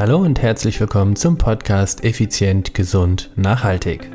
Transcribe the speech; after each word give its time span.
Hallo 0.00 0.16
und 0.16 0.40
herzlich 0.40 0.80
willkommen 0.80 1.14
zum 1.14 1.36
Podcast 1.36 2.04
Effizient, 2.04 2.72
Gesund, 2.72 3.30
Nachhaltig. 3.36 4.10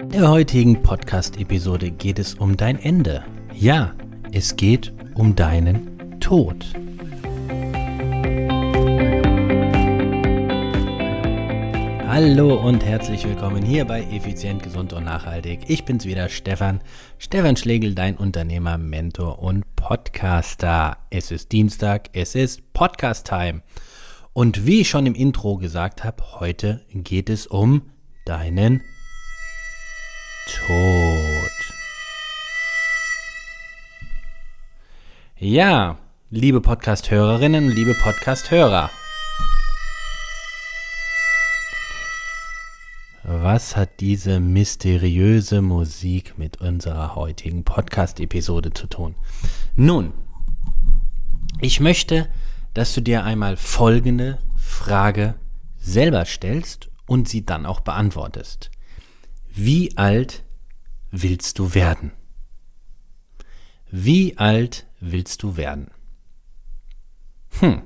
In 0.00 0.10
der 0.12 0.30
heutigen 0.30 0.80
Podcast-Episode 0.80 1.90
geht 1.90 2.20
es 2.20 2.34
um 2.34 2.56
dein 2.56 2.78
Ende. 2.78 3.24
Ja, 3.52 3.94
es 4.30 4.54
geht 4.54 4.92
um 5.16 5.34
deinen 5.34 6.20
Tod. 6.20 6.66
Hallo 12.22 12.54
und 12.54 12.84
herzlich 12.84 13.24
willkommen 13.26 13.62
hier 13.62 13.86
bei 13.86 14.02
Effizient, 14.02 14.62
Gesund 14.62 14.92
und 14.92 15.04
Nachhaltig. 15.04 15.60
Ich 15.68 15.86
bin's 15.86 16.04
wieder, 16.04 16.28
Stefan. 16.28 16.82
Stefan 17.16 17.56
Schlegel, 17.56 17.94
dein 17.94 18.14
Unternehmer, 18.14 18.76
Mentor 18.76 19.38
und 19.38 19.64
Podcaster. 19.74 20.98
Es 21.08 21.30
ist 21.30 21.50
Dienstag, 21.50 22.10
es 22.12 22.34
ist 22.34 22.74
Podcast-Time. 22.74 23.62
Und 24.34 24.66
wie 24.66 24.82
ich 24.82 24.90
schon 24.90 25.06
im 25.06 25.14
Intro 25.14 25.56
gesagt 25.56 26.04
habe, 26.04 26.22
heute 26.38 26.84
geht 26.92 27.30
es 27.30 27.46
um 27.46 27.90
deinen 28.26 28.82
Tod. 30.46 31.50
Ja, 35.38 35.96
liebe 36.28 36.60
Podcast-Hörerinnen, 36.60 37.70
liebe 37.70 37.94
Podcast-Hörer. 37.94 38.90
Was 43.52 43.74
hat 43.74 43.98
diese 43.98 44.38
mysteriöse 44.38 45.60
Musik 45.60 46.38
mit 46.38 46.60
unserer 46.60 47.16
heutigen 47.16 47.64
Podcast-Episode 47.64 48.70
zu 48.72 48.86
tun? 48.86 49.16
Nun, 49.74 50.12
ich 51.60 51.80
möchte, 51.80 52.28
dass 52.74 52.94
du 52.94 53.00
dir 53.00 53.24
einmal 53.24 53.56
folgende 53.56 54.38
Frage 54.56 55.34
selber 55.80 56.26
stellst 56.26 56.90
und 57.08 57.28
sie 57.28 57.44
dann 57.44 57.66
auch 57.66 57.80
beantwortest. 57.80 58.70
Wie 59.48 59.96
alt 59.96 60.44
willst 61.10 61.58
du 61.58 61.74
werden? 61.74 62.12
Wie 63.90 64.38
alt 64.38 64.86
willst 65.00 65.42
du 65.42 65.56
werden? 65.56 65.90
Hm, 67.58 67.82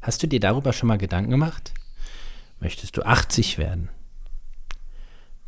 hast 0.00 0.22
du 0.22 0.26
dir 0.26 0.40
darüber 0.40 0.72
schon 0.72 0.86
mal 0.86 0.96
Gedanken 0.96 1.32
gemacht? 1.32 1.74
Möchtest 2.60 2.96
du 2.96 3.02
80 3.02 3.58
werden? 3.58 3.90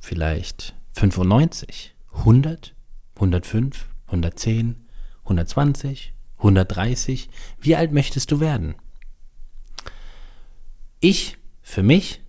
Vielleicht 0.05 0.75
95, 0.93 1.95
100, 2.13 2.75
105, 3.17 3.87
110, 4.07 4.87
120, 5.23 6.13
130? 6.37 7.31
Wie 7.59 7.75
alt 7.75 7.91
möchtest 7.91 8.31
du 8.31 8.39
werden? 8.39 8.75
Ich, 11.01 11.39
für 11.63 11.83
mich, 11.83 12.21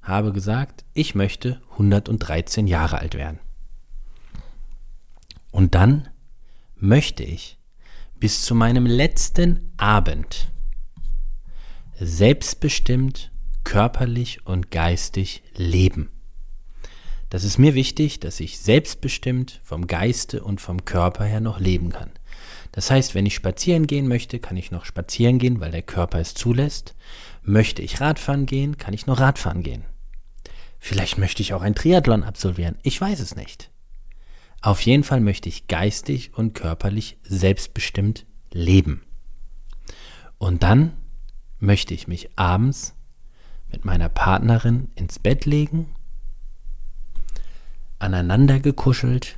habe 0.00 0.32
gesagt, 0.32 0.84
ich 0.92 1.14
möchte 1.14 1.60
113 1.72 2.66
Jahre 2.66 2.98
alt 2.98 3.14
werden. 3.14 3.40
Und 5.50 5.74
dann 5.74 6.08
möchte 6.76 7.24
ich 7.24 7.58
bis 8.20 8.42
zu 8.42 8.54
meinem 8.54 8.86
letzten 8.86 9.72
Abend 9.76 10.50
selbstbestimmt, 11.98 13.30
körperlich 13.64 14.46
und 14.46 14.70
geistig 14.70 15.42
leben. 15.56 16.10
Das 17.34 17.42
ist 17.42 17.58
mir 17.58 17.74
wichtig, 17.74 18.20
dass 18.20 18.38
ich 18.38 18.60
selbstbestimmt 18.60 19.60
vom 19.64 19.88
Geiste 19.88 20.44
und 20.44 20.60
vom 20.60 20.84
Körper 20.84 21.24
her 21.24 21.40
noch 21.40 21.58
leben 21.58 21.90
kann. 21.90 22.12
Das 22.70 22.92
heißt, 22.92 23.16
wenn 23.16 23.26
ich 23.26 23.34
spazieren 23.34 23.88
gehen 23.88 24.06
möchte, 24.06 24.38
kann 24.38 24.56
ich 24.56 24.70
noch 24.70 24.84
spazieren 24.84 25.40
gehen, 25.40 25.58
weil 25.58 25.72
der 25.72 25.82
Körper 25.82 26.20
es 26.20 26.34
zulässt. 26.34 26.94
Möchte 27.42 27.82
ich 27.82 28.00
Radfahren 28.00 28.46
gehen, 28.46 28.78
kann 28.78 28.94
ich 28.94 29.06
noch 29.06 29.18
Radfahren 29.18 29.64
gehen. 29.64 29.84
Vielleicht 30.78 31.18
möchte 31.18 31.42
ich 31.42 31.54
auch 31.54 31.62
ein 31.62 31.74
Triathlon 31.74 32.22
absolvieren. 32.22 32.78
Ich 32.84 33.00
weiß 33.00 33.18
es 33.18 33.34
nicht. 33.34 33.68
Auf 34.62 34.82
jeden 34.82 35.02
Fall 35.02 35.18
möchte 35.18 35.48
ich 35.48 35.66
geistig 35.66 36.34
und 36.34 36.54
körperlich 36.54 37.18
selbstbestimmt 37.24 38.26
leben. 38.52 39.02
Und 40.38 40.62
dann 40.62 40.92
möchte 41.58 41.94
ich 41.94 42.06
mich 42.06 42.38
abends 42.38 42.94
mit 43.72 43.84
meiner 43.84 44.08
Partnerin 44.08 44.92
ins 44.94 45.18
Bett 45.18 45.46
legen 45.46 45.96
aneinander 48.04 48.60
gekuschelt 48.60 49.36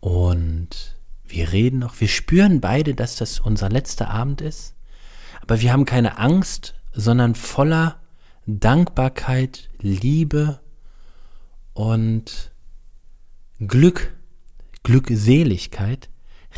und 0.00 0.96
wir 1.26 1.52
reden 1.52 1.78
noch, 1.78 2.00
wir 2.00 2.08
spüren 2.08 2.60
beide, 2.60 2.94
dass 2.94 3.16
das 3.16 3.40
unser 3.40 3.68
letzter 3.68 4.10
Abend 4.10 4.40
ist, 4.40 4.74
aber 5.42 5.60
wir 5.60 5.72
haben 5.72 5.84
keine 5.84 6.18
Angst, 6.18 6.74
sondern 6.92 7.34
voller 7.34 8.00
Dankbarkeit, 8.46 9.68
Liebe 9.78 10.60
und 11.74 12.50
Glück, 13.60 14.16
Glückseligkeit 14.82 16.08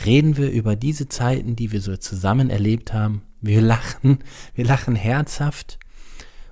reden 0.07 0.37
wir 0.37 0.51
über 0.51 0.77
diese 0.77 1.09
Zeiten, 1.09 1.57
die 1.57 1.73
wir 1.73 1.81
so 1.81 1.97
zusammen 1.97 2.49
erlebt 2.49 2.93
haben. 2.93 3.23
Wir 3.41 3.61
lachen, 3.61 4.21
wir 4.55 4.65
lachen 4.65 4.95
herzhaft 4.95 5.81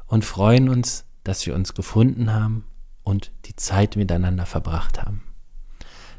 und 0.06 0.24
freuen 0.24 0.68
uns, 0.68 1.04
dass 1.22 1.46
wir 1.46 1.54
uns 1.54 1.74
gefunden 1.74 2.32
haben 2.32 2.64
und 3.08 3.32
die 3.46 3.56
Zeit 3.56 3.96
miteinander 3.96 4.44
verbracht 4.44 5.00
haben. 5.00 5.22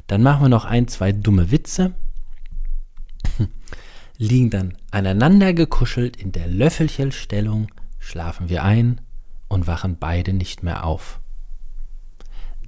Dann 0.08 0.24
machen 0.24 0.42
wir 0.42 0.48
noch 0.48 0.64
ein, 0.64 0.88
zwei 0.88 1.12
dumme 1.12 1.52
Witze, 1.52 1.94
liegen 4.18 4.50
dann 4.50 4.76
aneinander 4.90 5.54
gekuschelt 5.54 6.16
in 6.16 6.32
der 6.32 6.48
Löffelchenstellung, 6.48 7.68
schlafen 8.00 8.48
wir 8.48 8.64
ein 8.64 9.00
und 9.46 9.68
wachen 9.68 9.98
beide 10.00 10.32
nicht 10.32 10.64
mehr 10.64 10.84
auf. 10.84 11.20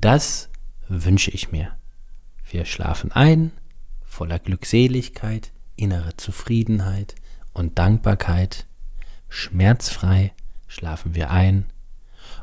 Das 0.01 0.51
wünsche 0.87 1.33
ich 1.33 1.51
mir. 1.51 1.73
Wir 2.49 2.65
schlafen 2.65 3.11
ein, 3.11 3.51
voller 4.05 4.39
Glückseligkeit, 4.39 5.51
innere 5.75 6.17
Zufriedenheit 6.17 7.17
und 7.53 7.77
Dankbarkeit, 7.77 8.67
schmerzfrei 9.29 10.33
schlafen 10.69 11.17
wir 11.17 11.33
ein 11.33 11.67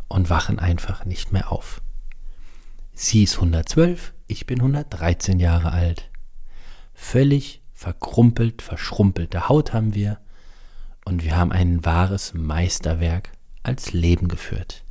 und 0.09 0.29
wachen 0.29 0.59
einfach 0.59 1.05
nicht 1.05 1.31
mehr 1.31 1.51
auf. 1.51 1.81
Sie 2.93 3.23
ist 3.23 3.35
112, 3.35 4.13
ich 4.27 4.45
bin 4.45 4.59
113 4.59 5.39
Jahre 5.39 5.71
alt. 5.71 6.09
Völlig 6.93 7.61
verkrumpelt, 7.73 8.61
verschrumpelte 8.61 9.47
Haut 9.47 9.71
haben 9.71 9.93
wir 9.93 10.19
und 11.05 11.23
wir 11.23 11.37
haben 11.37 11.53
ein 11.53 11.85
wahres 11.85 12.33
Meisterwerk 12.33 13.31
als 13.63 13.93
Leben 13.93 14.27
geführt. 14.27 14.83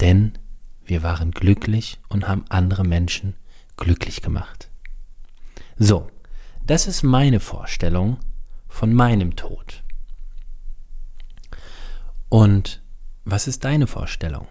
Denn 0.00 0.38
wir 0.84 1.02
waren 1.02 1.32
glücklich 1.32 1.98
und 2.08 2.28
haben 2.28 2.44
andere 2.48 2.84
Menschen 2.84 3.34
glücklich 3.76 4.22
gemacht. 4.22 4.70
So, 5.76 6.10
das 6.64 6.86
ist 6.86 7.02
meine 7.02 7.40
Vorstellung 7.40 8.18
von 8.68 8.92
meinem 8.92 9.34
Tod. 9.36 9.82
Und 12.28 12.81
was 13.24 13.46
ist 13.46 13.64
deine 13.64 13.86
Vorstellung? 13.86 14.48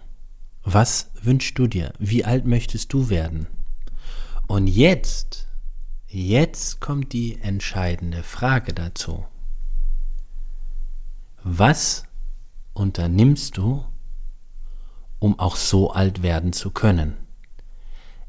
Was 0.64 1.12
wünschst 1.22 1.58
du 1.58 1.68
dir? 1.68 1.94
Wie 2.00 2.24
alt 2.24 2.46
möchtest 2.46 2.94
du 2.94 3.10
werden? 3.10 3.48
Und 4.48 4.68
jetzt, 4.68 5.48
jetzt 6.08 6.80
kommt 6.80 7.14
die 7.14 7.40
entscheidende 7.40 8.24
Frage 8.24 8.74
dazu. 8.74 9.26
Was 11.44 12.04
unternimmst 12.74 13.58
du, 13.58 13.86
um 15.20 15.40
auch 15.40 15.56
so 15.56 15.92
alt 15.92 16.22
werden 16.22 16.54
zu 16.54 16.72
können? 16.72 17.18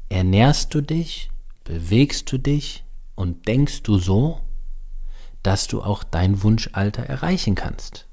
Ernährst 0.09 0.73
du 0.73 0.81
dich, 0.81 1.29
bewegst 1.63 2.31
du 2.31 2.37
dich 2.37 2.83
und 3.15 3.47
denkst 3.47 3.83
du 3.83 3.97
so, 3.97 4.41
dass 5.43 5.67
du 5.67 5.81
auch 5.83 6.03
dein 6.03 6.41
Wunschalter 6.43 7.03
erreichen 7.03 7.55
kannst? 7.55 8.07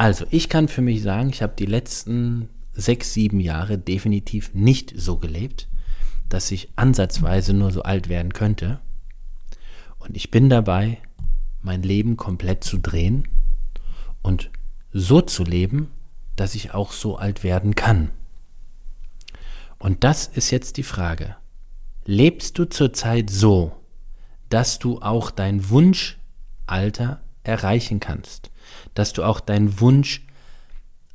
Also, 0.00 0.24
ich 0.30 0.48
kann 0.48 0.68
für 0.68 0.80
mich 0.80 1.02
sagen, 1.02 1.28
ich 1.28 1.42
habe 1.42 1.52
die 1.58 1.66
letzten 1.66 2.48
sechs, 2.72 3.12
sieben 3.12 3.38
Jahre 3.38 3.76
definitiv 3.76 4.54
nicht 4.54 4.94
so 4.96 5.18
gelebt, 5.18 5.68
dass 6.30 6.50
ich 6.52 6.70
ansatzweise 6.74 7.52
nur 7.52 7.70
so 7.70 7.82
alt 7.82 8.08
werden 8.08 8.32
könnte. 8.32 8.80
Und 9.98 10.16
ich 10.16 10.30
bin 10.30 10.48
dabei, 10.48 10.96
mein 11.60 11.82
Leben 11.82 12.16
komplett 12.16 12.64
zu 12.64 12.78
drehen 12.78 13.28
und 14.22 14.48
so 14.90 15.20
zu 15.20 15.44
leben, 15.44 15.90
dass 16.34 16.54
ich 16.54 16.72
auch 16.72 16.92
so 16.92 17.18
alt 17.18 17.44
werden 17.44 17.74
kann. 17.74 18.10
Und 19.78 20.02
das 20.02 20.28
ist 20.28 20.50
jetzt 20.50 20.78
die 20.78 20.82
Frage. 20.82 21.36
Lebst 22.06 22.58
du 22.58 22.64
zurzeit 22.64 23.28
so, 23.28 23.72
dass 24.48 24.78
du 24.78 25.02
auch 25.02 25.30
dein 25.30 25.68
Wunschalter 25.68 27.20
erreichen 27.44 28.00
kannst? 28.00 28.50
Dass 28.94 29.12
du 29.12 29.24
auch 29.24 29.40
deinen 29.40 29.80
Wunsch, 29.80 30.26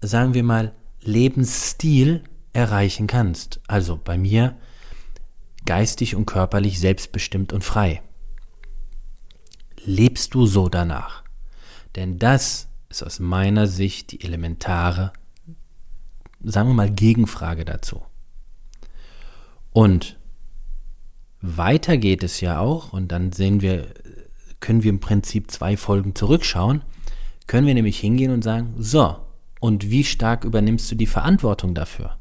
sagen 0.02 0.34
wir 0.34 0.44
mal, 0.44 0.74
Lebensstil 1.02 2.24
erreichen 2.54 3.08
kannst. 3.08 3.60
Also 3.68 4.00
bei 4.02 4.18
mir 4.18 4.58
geistig 5.66 6.16
und 6.16 6.26
körperlich 6.26 6.80
selbstbestimmt 6.80 7.54
und 7.54 7.64
frei. 7.64 8.02
Lebst 9.84 10.34
du 10.34 10.46
so 10.46 10.70
danach? 10.70 11.24
Denn 11.96 12.20
das 12.20 12.68
ist 12.90 13.04
aus 13.04 13.20
meiner 13.20 13.68
Sicht 13.68 14.12
die 14.12 14.24
elementare, 14.24 15.14
sagen 16.42 16.70
wir 16.70 16.74
mal, 16.74 16.92
Gegenfrage 16.92 17.66
dazu. 17.66 18.04
Und 19.72 20.18
weiter 21.42 21.98
geht 21.98 22.24
es 22.24 22.42
ja 22.42 22.60
auch, 22.60 22.94
und 22.94 23.12
dann 23.12 23.32
sehen 23.32 23.62
wir, 23.62 23.94
können 24.60 24.84
wir 24.84 24.90
im 24.90 25.00
Prinzip 25.00 25.52
zwei 25.52 25.78
Folgen 25.78 26.16
zurückschauen, 26.16 26.82
können 27.48 27.68
wir 27.68 27.74
nämlich 27.74 28.00
hingehen 28.00 28.32
und 28.32 28.44
sagen, 28.44 28.76
so, 28.78 29.18
und 29.60 29.90
wie 29.90 30.04
stark 30.04 30.44
übernimmst 30.44 30.92
du 30.92 30.96
die 30.96 31.06
Verantwortung 31.06 31.74
dafür? 31.74 32.18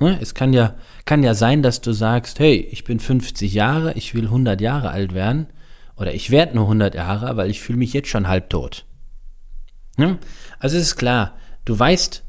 Ne, 0.00 0.18
es 0.20 0.34
kann 0.34 0.52
ja, 0.52 0.74
kann 1.04 1.22
ja 1.22 1.34
sein, 1.34 1.62
dass 1.62 1.80
du 1.80 1.92
sagst, 1.92 2.40
hey, 2.40 2.56
ich 2.56 2.84
bin 2.84 2.98
50 2.98 3.54
Jahre, 3.54 3.94
ich 3.94 4.14
will 4.14 4.24
100 4.24 4.60
Jahre 4.60 4.90
alt 4.90 5.14
werden 5.14 5.46
oder 5.96 6.12
ich 6.12 6.30
werde 6.30 6.56
nur 6.56 6.64
100 6.64 6.94
Jahre, 6.94 7.36
weil 7.36 7.48
ich 7.48 7.60
fühle 7.60 7.78
mich 7.78 7.92
jetzt 7.92 8.08
schon 8.08 8.26
halbtot. 8.26 8.86
Ne? 9.96 10.18
Also 10.58 10.76
es 10.76 10.82
ist 10.82 10.96
klar, 10.96 11.36
du 11.64 11.78
weißt, 11.78 12.24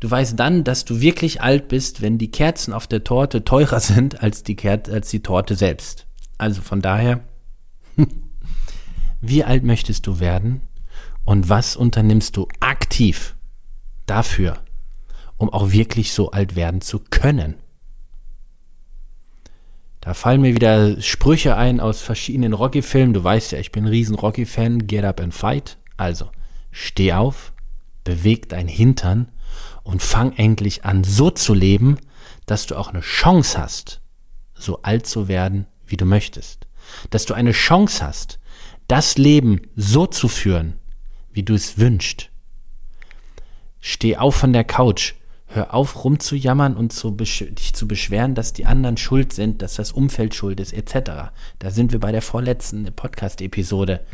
du 0.00 0.10
weißt 0.10 0.40
dann, 0.40 0.64
dass 0.64 0.86
du 0.86 1.02
wirklich 1.02 1.42
alt 1.42 1.68
bist, 1.68 2.00
wenn 2.00 2.16
die 2.16 2.30
Kerzen 2.30 2.72
auf 2.72 2.86
der 2.86 3.04
Torte 3.04 3.44
teurer 3.44 3.80
sind 3.80 4.22
als 4.22 4.42
die, 4.42 4.56
Ker 4.56 4.80
als 4.90 5.10
die 5.10 5.22
Torte 5.22 5.56
selbst. 5.56 6.06
Also 6.38 6.62
von 6.62 6.80
daher, 6.80 7.20
wie 9.20 9.44
alt 9.44 9.64
möchtest 9.64 10.06
du 10.06 10.20
werden 10.20 10.62
und 11.24 11.48
was 11.48 11.76
unternimmst 11.76 12.36
du 12.36 12.48
aktiv 12.60 13.34
dafür, 14.06 14.58
um 15.36 15.50
auch 15.50 15.72
wirklich 15.72 16.12
so 16.12 16.30
alt 16.30 16.56
werden 16.56 16.80
zu 16.80 16.98
können. 16.98 17.54
Da 20.00 20.14
fallen 20.14 20.40
mir 20.40 20.54
wieder 20.54 21.00
Sprüche 21.00 21.56
ein 21.56 21.78
aus 21.78 22.00
verschiedenen 22.00 22.54
Rocky-Filmen. 22.54 23.12
Du 23.12 23.22
weißt 23.22 23.52
ja, 23.52 23.58
ich 23.58 23.70
bin 23.70 23.84
ein 23.84 23.90
riesen 23.90 24.14
Rocky-Fan. 24.16 24.86
Get 24.86 25.04
up 25.04 25.20
and 25.20 25.34
fight. 25.34 25.76
Also, 25.98 26.30
steh 26.70 27.12
auf, 27.12 27.52
beweg 28.02 28.48
dein 28.48 28.66
Hintern 28.66 29.28
und 29.82 30.02
fang 30.02 30.32
endlich 30.32 30.86
an, 30.86 31.04
so 31.04 31.30
zu 31.30 31.52
leben, 31.52 31.98
dass 32.46 32.66
du 32.66 32.76
auch 32.76 32.88
eine 32.88 33.02
Chance 33.02 33.58
hast, 33.58 34.00
so 34.54 34.80
alt 34.82 35.06
zu 35.06 35.28
werden, 35.28 35.66
wie 35.86 35.98
du 35.98 36.06
möchtest. 36.06 36.66
Dass 37.10 37.26
du 37.26 37.34
eine 37.34 37.52
Chance 37.52 38.04
hast, 38.04 38.39
das 38.90 39.18
Leben 39.18 39.60
so 39.76 40.06
zu 40.06 40.26
führen, 40.26 40.74
wie 41.32 41.44
du 41.44 41.54
es 41.54 41.78
wünschst. 41.78 42.30
Steh 43.78 44.16
auf 44.16 44.34
von 44.34 44.52
der 44.52 44.64
Couch, 44.64 45.14
Hör 45.52 45.74
auf, 45.74 46.04
rumzujammern 46.04 46.76
und 46.76 46.92
zu 46.92 47.10
dich 47.10 47.74
zu 47.74 47.88
beschweren, 47.88 48.36
dass 48.36 48.52
die 48.52 48.66
anderen 48.66 48.96
schuld 48.96 49.32
sind, 49.32 49.62
dass 49.62 49.74
das 49.74 49.90
Umfeld 49.90 50.32
schuld 50.32 50.60
ist, 50.60 50.72
etc. 50.72 51.32
Da 51.58 51.70
sind 51.70 51.90
wir 51.90 51.98
bei 51.98 52.12
der 52.12 52.22
vorletzten 52.22 52.84
Podcast-Episode. 52.84 54.06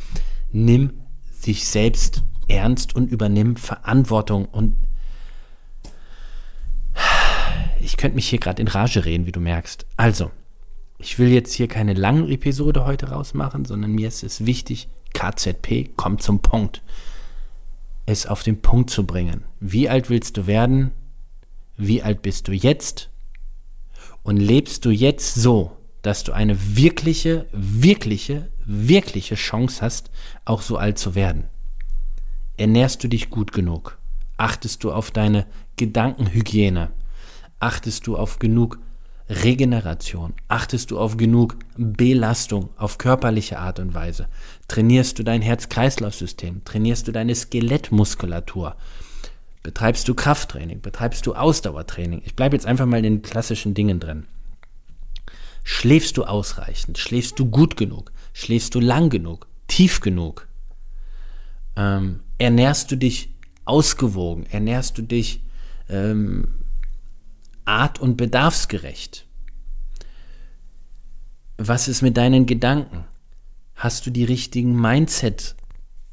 Nimm 0.50 0.94
sich 1.30 1.66
selbst 1.66 2.22
ernst 2.48 2.96
und 2.96 3.12
übernimm 3.12 3.56
Verantwortung. 3.56 4.46
Und 4.46 4.76
ich 7.80 7.98
könnte 7.98 8.14
mich 8.14 8.30
hier 8.30 8.38
gerade 8.40 8.62
in 8.62 8.68
Rage 8.68 9.04
reden, 9.04 9.26
wie 9.26 9.32
du 9.32 9.40
merkst. 9.40 9.84
Also, 9.98 10.30
ich 10.98 11.18
will 11.18 11.28
jetzt 11.28 11.52
hier 11.52 11.68
keine 11.68 11.94
lange 11.94 12.30
Episode 12.30 12.84
heute 12.84 13.10
rausmachen, 13.10 13.64
sondern 13.64 13.92
mir 13.92 14.08
ist 14.08 14.22
es 14.22 14.46
wichtig, 14.46 14.88
KZP 15.14 15.96
kommt 15.96 16.22
zum 16.22 16.40
Punkt. 16.40 16.82
Es 18.06 18.26
auf 18.26 18.42
den 18.42 18.62
Punkt 18.62 18.90
zu 18.90 19.04
bringen. 19.04 19.44
Wie 19.60 19.88
alt 19.88 20.10
willst 20.10 20.36
du 20.36 20.46
werden? 20.46 20.92
wie 21.76 22.02
alt 22.02 22.22
bist 22.22 22.48
du 22.48 22.52
jetzt 22.52 23.10
und 24.22 24.36
lebst 24.36 24.84
du 24.84 24.90
jetzt 24.90 25.34
so, 25.34 25.76
dass 26.02 26.24
du 26.24 26.32
eine 26.32 26.76
wirkliche, 26.76 27.46
wirkliche, 27.52 28.48
wirkliche 28.64 29.34
Chance 29.34 29.82
hast, 29.82 30.10
auch 30.44 30.62
so 30.62 30.76
alt 30.76 30.98
zu 30.98 31.14
werden. 31.14 31.44
Ernährst 32.56 33.04
du 33.04 33.08
dich 33.08 33.30
gut 33.30 33.52
genug? 33.52 33.98
Achtest 34.36 34.84
du 34.84 34.92
auf 34.92 35.10
deine 35.10 35.46
Gedankenhygiene? 35.76 36.90
Achtest 37.60 38.06
du 38.06 38.16
auf 38.16 38.38
genug 38.38 38.78
Regeneration? 39.28 40.34
Achtest 40.48 40.90
du 40.90 40.98
auf 40.98 41.16
genug 41.16 41.56
Belastung 41.76 42.70
auf 42.76 42.98
körperliche 42.98 43.58
Art 43.58 43.80
und 43.80 43.94
Weise? 43.94 44.28
Trainierst 44.68 45.18
du 45.18 45.24
dein 45.24 45.42
Herz-Kreislauf-System? 45.42 46.64
Trainierst 46.64 47.08
du 47.08 47.12
deine 47.12 47.34
Skelettmuskulatur? 47.34 48.76
Betreibst 49.62 50.06
du 50.06 50.14
Krafttraining? 50.14 50.80
Betreibst 50.80 51.26
du 51.26 51.34
Ausdauertraining? 51.34 52.22
Ich 52.24 52.36
bleibe 52.36 52.54
jetzt 52.54 52.66
einfach 52.66 52.86
mal 52.86 52.98
in 52.98 53.02
den 53.02 53.22
klassischen 53.22 53.74
Dingen 53.74 53.98
drin. 53.98 54.26
Schläfst 55.64 56.16
du 56.16 56.22
ausreichend? 56.22 56.98
Schläfst 56.98 57.40
du 57.40 57.50
gut 57.50 57.76
genug? 57.76 58.12
Schläfst 58.32 58.76
du 58.76 58.80
lang 58.80 59.10
genug? 59.10 59.48
Tief 59.66 60.00
genug? 60.00 60.46
Ähm, 61.74 62.20
ernährst 62.38 62.92
du 62.92 62.96
dich 62.96 63.30
ausgewogen? 63.64 64.46
Ernährst 64.46 64.96
du 64.98 65.02
dich 65.02 65.42
ähm, 65.88 66.46
art- 67.66 67.98
und 67.98 68.16
bedarfsgerecht? 68.16 69.26
Was 71.58 71.88
ist 71.88 72.02
mit 72.02 72.16
deinen 72.16 72.46
Gedanken? 72.46 73.04
Hast 73.74 74.06
du 74.06 74.10
die 74.10 74.24
richtigen 74.24 74.80
Mindset 74.80 75.54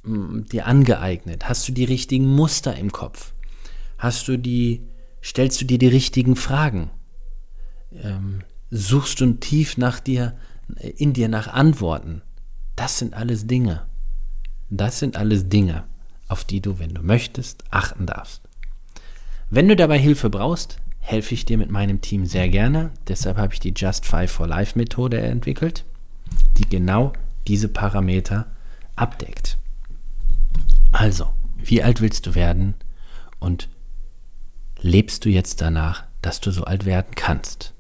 dir 0.06 0.68
angeeignet? 0.68 1.48
Hast 1.48 1.68
du 1.68 1.72
die 1.72 1.86
richtigen 1.86 2.28
Muster 2.28 2.76
im 2.76 2.92
Kopf? 2.92 3.34
Hast 3.98 4.28
du 4.28 4.38
die, 4.38 4.86
stellst 5.24 5.62
du 5.62 5.66
dir 5.66 5.78
die 5.78 5.88
richtigen 5.88 6.36
Fragen? 6.36 6.92
Ähm, 7.94 8.42
suchst 8.70 9.22
du 9.22 9.34
tief 9.34 9.78
nach 9.78 10.00
dir, 10.00 10.36
in 10.98 11.14
dir 11.14 11.30
nach 11.30 11.48
Antworten? 11.48 12.22
Das 12.76 13.00
sind 13.00 13.14
alles 13.14 13.48
Dinge. 13.48 13.86
Das 14.70 15.00
sind 15.00 15.16
alles 15.16 15.48
Dinge, 15.50 15.86
auf 16.28 16.44
die 16.44 16.60
du, 16.60 16.80
wenn 16.80 16.94
du 16.94 17.04
möchtest, 17.04 17.64
achten 17.70 18.06
darfst. 18.06 18.42
Wenn 19.50 19.68
du 19.68 19.76
dabei 19.76 20.00
Hilfe 20.00 20.30
brauchst, 20.30 20.78
helfe 21.04 21.34
ich 21.34 21.44
dir 21.44 21.58
mit 21.58 21.70
meinem 21.70 22.00
Team 22.00 22.26
sehr 22.26 22.48
gerne. 22.48 22.92
Deshalb 23.08 23.38
habe 23.38 23.54
ich 23.54 23.60
die 23.60 23.74
Just 23.76 24.06
Five 24.06 24.32
for 24.32 24.48
Life 24.48 24.78
Methode 24.80 25.20
entwickelt, 25.20 25.84
die 26.58 26.68
genau 26.68 27.12
diese 27.46 27.68
Parameter 27.68 28.48
abdeckt. 28.96 29.58
Also, 30.94 31.34
wie 31.58 31.84
alt 31.84 32.00
willst 32.00 32.26
du 32.26 32.36
werden 32.36 32.74
und 33.40 33.68
lebst 34.80 35.26
du 35.26 35.30
jetzt 35.30 35.60
danach, 35.60 36.06
dass 36.22 36.40
du 36.40 36.52
so 36.52 36.64
alt 36.64 36.86
werden 36.86 37.14
kannst? 37.16 37.74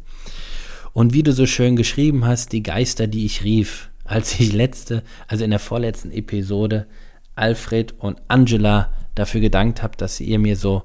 Und 0.93 1.13
wie 1.13 1.23
du 1.23 1.33
so 1.33 1.47
schön 1.47 1.75
geschrieben 1.75 2.27
hast, 2.27 2.51
die 2.51 2.61
Geister, 2.61 3.07
die 3.07 3.25
ich 3.25 3.43
rief, 3.43 3.89
als 4.05 4.39
ich 4.39 4.53
letzte, 4.53 5.03
also 5.27 5.43
in 5.43 5.51
der 5.51 5.59
vorletzten 5.59 6.11
Episode, 6.11 6.87
Alfred 7.35 7.93
und 7.97 8.21
Angela 8.27 8.93
dafür 9.13 9.41
gedankt 9.41 9.83
habe, 9.83 9.97
dass 9.97 10.19
ihr 10.19 10.39
mir 10.39 10.55
so 10.55 10.83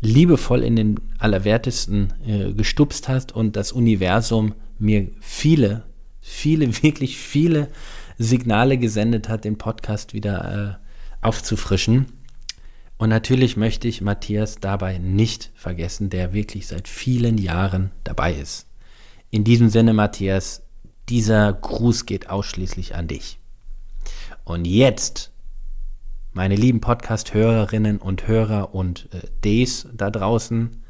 liebevoll 0.00 0.62
in 0.62 0.76
den 0.76 1.00
Allerwertesten 1.18 2.12
äh, 2.26 2.52
gestupst 2.52 3.08
hast 3.08 3.32
und 3.32 3.56
das 3.56 3.72
Universum 3.72 4.54
mir 4.78 5.08
viele 5.20 5.88
viele, 6.28 6.82
wirklich 6.82 7.16
viele 7.16 7.68
Signale 8.18 8.78
gesendet 8.78 9.28
hat, 9.28 9.44
den 9.44 9.58
Podcast 9.58 10.14
wieder 10.14 10.78
äh, 10.80 11.26
aufzufrischen. 11.26 12.06
Und 12.98 13.10
natürlich 13.10 13.56
möchte 13.56 13.86
ich 13.86 14.00
Matthias 14.00 14.56
dabei 14.56 14.98
nicht 14.98 15.52
vergessen, 15.54 16.10
der 16.10 16.32
wirklich 16.32 16.66
seit 16.66 16.88
vielen 16.88 17.38
Jahren 17.38 17.92
dabei 18.02 18.34
ist. 18.34 18.66
In 19.30 19.44
diesem 19.44 19.68
Sinne, 19.68 19.92
Matthias, 19.92 20.62
dieser 21.08 21.52
Gruß 21.52 22.06
geht 22.06 22.30
ausschließlich 22.30 22.94
an 22.94 23.08
dich. 23.08 23.38
Und 24.44 24.66
jetzt, 24.66 25.32
meine 26.32 26.54
lieben 26.54 26.80
Podcast-Hörerinnen 26.80 27.98
und 27.98 28.26
Hörer 28.26 28.74
und 28.74 29.08
äh, 29.12 29.26
Ds 29.44 29.88
da 29.92 30.10
draußen, 30.10 30.82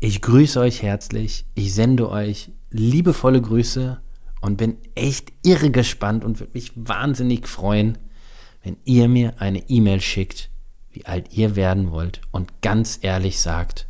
ich 0.00 0.20
grüße 0.20 0.60
euch 0.60 0.82
herzlich, 0.82 1.46
ich 1.54 1.72
sende 1.72 2.10
euch 2.10 2.50
liebevolle 2.70 3.40
Grüße 3.40 4.00
und 4.40 4.56
bin 4.56 4.76
echt 4.94 5.32
irre 5.42 5.70
gespannt 5.70 6.24
und 6.24 6.40
würde 6.40 6.52
mich 6.52 6.72
wahnsinnig 6.74 7.48
freuen, 7.48 7.96
wenn 8.62 8.76
ihr 8.84 9.08
mir 9.08 9.40
eine 9.40 9.68
E-Mail 9.68 10.00
schickt 10.00 10.50
wie 10.94 11.06
alt 11.06 11.32
ihr 11.32 11.56
werden 11.56 11.90
wollt 11.90 12.20
und 12.30 12.62
ganz 12.62 13.00
ehrlich 13.02 13.40
sagt, 13.40 13.88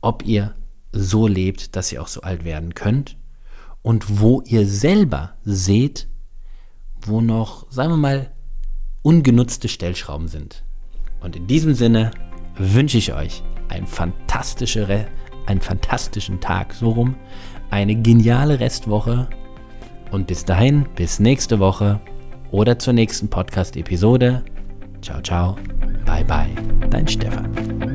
ob 0.00 0.24
ihr 0.24 0.54
so 0.92 1.26
lebt, 1.26 1.74
dass 1.76 1.92
ihr 1.92 2.00
auch 2.00 2.08
so 2.08 2.22
alt 2.22 2.44
werden 2.44 2.74
könnt 2.74 3.16
und 3.82 4.20
wo 4.20 4.42
ihr 4.42 4.66
selber 4.66 5.34
seht, 5.44 6.08
wo 7.02 7.20
noch, 7.20 7.70
sagen 7.70 7.92
wir 7.92 7.96
mal, 7.96 8.30
ungenutzte 9.02 9.68
Stellschrauben 9.68 10.28
sind. 10.28 10.64
Und 11.20 11.36
in 11.36 11.46
diesem 11.46 11.74
Sinne 11.74 12.10
wünsche 12.56 12.98
ich 12.98 13.14
euch 13.14 13.42
ein 13.68 13.86
fantastische, 13.86 15.06
einen 15.46 15.60
fantastischen 15.60 16.40
Tag, 16.40 16.74
so 16.74 16.90
rum, 16.90 17.16
eine 17.70 17.94
geniale 17.96 18.60
Restwoche 18.60 19.28
und 20.10 20.26
bis 20.26 20.44
dahin, 20.44 20.86
bis 20.96 21.20
nächste 21.20 21.58
Woche 21.58 22.00
oder 22.50 22.78
zur 22.78 22.92
nächsten 22.92 23.28
Podcast-Episode. 23.28 24.44
Ciao, 25.02 25.20
ciao. 25.22 25.56
Bye 26.04 26.24
bye, 26.24 26.54
dein 26.90 27.06
Stefan. 27.06 27.89